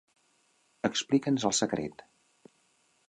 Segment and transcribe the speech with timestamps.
[0.89, 2.03] Explica'ns el secret.